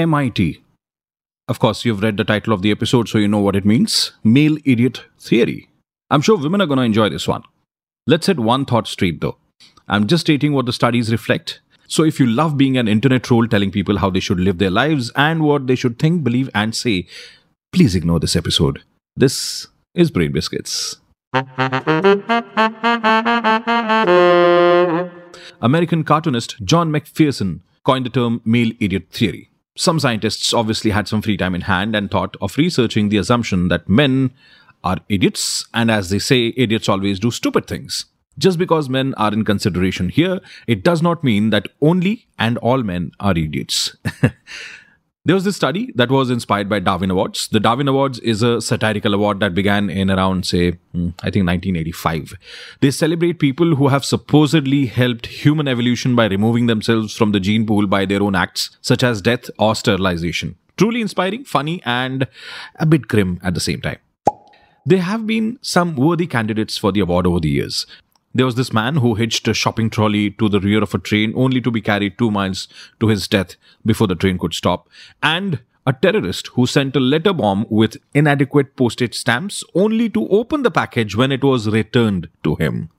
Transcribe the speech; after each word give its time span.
MIT. 0.00 0.62
Of 1.48 1.58
course, 1.58 1.84
you've 1.84 2.02
read 2.02 2.16
the 2.16 2.24
title 2.24 2.52
of 2.52 2.62
the 2.62 2.70
episode, 2.70 3.08
so 3.08 3.18
you 3.18 3.28
know 3.28 3.40
what 3.40 3.56
it 3.56 3.64
means 3.64 4.12
male 4.22 4.56
idiot 4.64 5.04
theory. 5.18 5.68
I'm 6.10 6.22
sure 6.22 6.38
women 6.38 6.60
are 6.60 6.66
going 6.66 6.78
to 6.78 6.84
enjoy 6.84 7.08
this 7.08 7.28
one. 7.28 7.42
Let's 8.06 8.26
set 8.26 8.38
one 8.38 8.64
thought 8.64 8.88
straight 8.88 9.20
though. 9.20 9.36
I'm 9.88 10.06
just 10.06 10.22
stating 10.22 10.52
what 10.52 10.66
the 10.66 10.72
studies 10.72 11.10
reflect. 11.12 11.60
So 11.86 12.04
if 12.04 12.20
you 12.20 12.26
love 12.26 12.56
being 12.56 12.76
an 12.76 12.86
internet 12.88 13.24
troll 13.24 13.48
telling 13.48 13.72
people 13.72 13.98
how 13.98 14.10
they 14.10 14.20
should 14.20 14.38
live 14.38 14.58
their 14.58 14.70
lives 14.70 15.10
and 15.16 15.42
what 15.42 15.66
they 15.66 15.74
should 15.74 15.98
think, 15.98 16.22
believe, 16.22 16.48
and 16.54 16.74
say, 16.74 17.06
please 17.72 17.96
ignore 17.96 18.20
this 18.20 18.36
episode. 18.36 18.82
This 19.16 19.66
is 19.94 20.10
Brain 20.10 20.30
Biscuits. 20.30 20.96
American 25.60 26.04
cartoonist 26.04 26.64
John 26.64 26.90
McPherson 26.90 27.60
coined 27.84 28.06
the 28.06 28.10
term 28.10 28.40
male 28.44 28.72
idiot 28.78 29.08
theory. 29.10 29.50
Some 29.80 29.98
scientists 29.98 30.52
obviously 30.52 30.90
had 30.90 31.08
some 31.08 31.22
free 31.22 31.38
time 31.38 31.54
in 31.54 31.62
hand 31.62 31.96
and 31.96 32.10
thought 32.10 32.36
of 32.42 32.58
researching 32.58 33.08
the 33.08 33.16
assumption 33.16 33.68
that 33.68 33.88
men 33.88 34.30
are 34.84 34.98
idiots, 35.08 35.66
and 35.72 35.90
as 35.90 36.10
they 36.10 36.18
say, 36.18 36.52
idiots 36.54 36.86
always 36.86 37.18
do 37.18 37.30
stupid 37.30 37.66
things. 37.66 38.04
Just 38.36 38.58
because 38.58 38.90
men 38.90 39.14
are 39.14 39.32
in 39.32 39.42
consideration 39.42 40.10
here, 40.10 40.42
it 40.66 40.84
does 40.84 41.00
not 41.00 41.24
mean 41.24 41.48
that 41.48 41.68
only 41.80 42.26
and 42.38 42.58
all 42.58 42.82
men 42.82 43.12
are 43.20 43.30
idiots. 43.30 43.96
There 45.26 45.34
was 45.34 45.44
this 45.44 45.56
study 45.56 45.92
that 45.96 46.10
was 46.10 46.30
inspired 46.30 46.70
by 46.70 46.78
Darwin 46.78 47.10
Awards. 47.10 47.48
The 47.48 47.60
Darwin 47.60 47.88
Awards 47.88 48.18
is 48.20 48.42
a 48.42 48.58
satirical 48.58 49.12
award 49.12 49.40
that 49.40 49.54
began 49.54 49.90
in 49.90 50.10
around, 50.10 50.46
say, 50.46 50.72
hmm, 50.92 51.10
I 51.22 51.28
think 51.28 51.46
1985. 51.46 52.32
They 52.80 52.90
celebrate 52.90 53.34
people 53.38 53.76
who 53.76 53.88
have 53.88 54.02
supposedly 54.02 54.86
helped 54.86 55.26
human 55.26 55.68
evolution 55.68 56.16
by 56.16 56.24
removing 56.24 56.68
themselves 56.68 57.14
from 57.14 57.32
the 57.32 57.40
gene 57.40 57.66
pool 57.66 57.86
by 57.86 58.06
their 58.06 58.22
own 58.22 58.34
acts, 58.34 58.70
such 58.80 59.02
as 59.02 59.20
death 59.20 59.50
or 59.58 59.74
sterilization. 59.74 60.56
Truly 60.78 61.02
inspiring, 61.02 61.44
funny, 61.44 61.82
and 61.84 62.26
a 62.76 62.86
bit 62.86 63.06
grim 63.06 63.40
at 63.42 63.52
the 63.52 63.60
same 63.60 63.82
time. 63.82 63.98
There 64.86 65.02
have 65.02 65.26
been 65.26 65.58
some 65.60 65.96
worthy 65.96 66.26
candidates 66.26 66.78
for 66.78 66.92
the 66.92 67.00
award 67.00 67.26
over 67.26 67.40
the 67.40 67.50
years. 67.50 67.86
There 68.32 68.46
was 68.46 68.54
this 68.54 68.72
man 68.72 68.96
who 68.96 69.14
hitched 69.14 69.48
a 69.48 69.54
shopping 69.54 69.90
trolley 69.90 70.30
to 70.32 70.48
the 70.48 70.60
rear 70.60 70.82
of 70.82 70.94
a 70.94 70.98
train 70.98 71.32
only 71.34 71.60
to 71.60 71.70
be 71.70 71.80
carried 71.80 72.16
two 72.16 72.30
miles 72.30 72.68
to 73.00 73.08
his 73.08 73.26
death 73.26 73.56
before 73.84 74.06
the 74.06 74.14
train 74.14 74.38
could 74.38 74.54
stop. 74.54 74.88
And 75.22 75.60
a 75.86 75.92
terrorist 75.92 76.48
who 76.48 76.66
sent 76.66 76.94
a 76.94 77.00
letter 77.00 77.32
bomb 77.32 77.66
with 77.68 77.96
inadequate 78.14 78.76
postage 78.76 79.14
stamps 79.14 79.64
only 79.74 80.08
to 80.10 80.28
open 80.28 80.62
the 80.62 80.70
package 80.70 81.16
when 81.16 81.32
it 81.32 81.42
was 81.42 81.68
returned 81.68 82.28
to 82.44 82.54
him. 82.56 82.90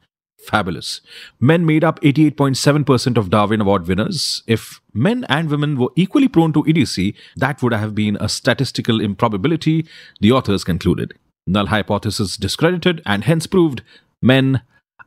Fabulous. 0.47 1.02
Men 1.39 1.65
made 1.65 1.83
up 1.83 2.02
88.7% 2.02 3.15
of 3.15 3.29
Darwin 3.29 3.61
Award 3.61 3.87
winners. 3.87 4.41
If 4.47 4.81
men 4.91 5.23
and 5.29 5.49
women 5.49 5.77
were 5.77 5.91
equally 5.95 6.27
prone 6.27 6.52
to 6.53 6.65
idiocy, 6.67 7.15
that 7.37 7.61
would 7.61 7.73
have 7.73 7.93
been 7.93 8.17
a 8.19 8.27
statistical 8.27 8.99
improbability, 8.99 9.85
the 10.19 10.31
authors 10.31 10.63
concluded. 10.63 11.13
Null 11.45 11.67
hypothesis 11.67 12.37
discredited 12.37 13.02
and 13.05 13.23
hence 13.23 13.45
proved 13.45 13.83
men 14.21 14.61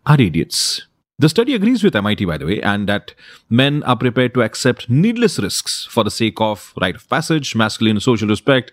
are 0.07 0.21
idiots. 0.21 0.87
The 1.19 1.29
study 1.29 1.55
agrees 1.55 1.85
with 1.85 1.95
MIT, 1.95 2.25
by 2.25 2.39
the 2.39 2.47
way, 2.47 2.61
and 2.61 2.89
that 2.89 3.15
men 3.49 3.85
are 3.85 3.97
prepared 3.97 4.35
to 4.35 4.43
accept 4.43 4.91
needless 4.91 5.39
risks 5.39 5.87
for 5.89 6.03
the 6.03 6.11
sake 6.11 6.41
of 6.41 6.75
rite 6.81 6.97
of 6.97 7.09
passage, 7.09 7.55
masculine 7.55 8.01
social 8.01 8.29
respect, 8.29 8.73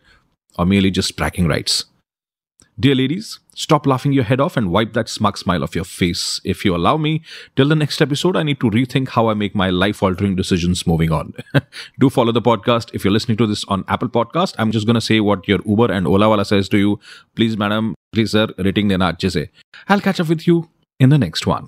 or 0.57 0.65
merely 0.65 0.89
just 0.89 1.15
bragging 1.15 1.47
rights. 1.47 1.85
Dear 2.79 2.95
ladies, 2.95 3.39
stop 3.53 3.85
laughing 3.85 4.11
your 4.11 4.23
head 4.23 4.41
off 4.41 4.57
and 4.57 4.71
wipe 4.71 4.93
that 4.93 5.07
smug 5.07 5.37
smile 5.37 5.63
off 5.63 5.75
your 5.75 5.83
face. 5.83 6.41
If 6.43 6.65
you 6.65 6.75
allow 6.75 6.97
me, 6.97 7.21
till 7.55 7.67
the 7.67 7.75
next 7.75 8.01
episode, 8.01 8.35
I 8.35 8.41
need 8.41 8.59
to 8.61 8.71
rethink 8.71 9.09
how 9.09 9.29
I 9.29 9.35
make 9.35 9.53
my 9.53 9.69
life 9.69 10.01
altering 10.01 10.35
decisions 10.35 10.87
moving 10.87 11.11
on. 11.11 11.35
Do 11.99 12.09
follow 12.09 12.31
the 12.31 12.41
podcast. 12.41 12.89
If 12.93 13.03
you're 13.03 13.13
listening 13.13 13.37
to 13.37 13.45
this 13.45 13.63
on 13.65 13.85
Apple 13.87 14.09
Podcast, 14.09 14.55
I'm 14.57 14.71
just 14.71 14.87
going 14.87 14.95
to 14.95 15.01
say 15.01 15.19
what 15.19 15.47
your 15.47 15.59
Uber 15.63 15.91
and 15.91 16.07
Ola 16.07 16.27
wala 16.27 16.43
says 16.43 16.67
to 16.69 16.79
you. 16.79 16.99
Please, 17.35 17.55
madam, 17.55 17.93
please, 18.13 18.31
sir, 18.31 18.47
rating 18.57 18.87
dena. 18.87 19.15
I'll 19.87 20.01
catch 20.01 20.19
up 20.19 20.29
with 20.29 20.47
you 20.47 20.67
in 21.01 21.09
the 21.09 21.17
next 21.17 21.47
one. 21.47 21.67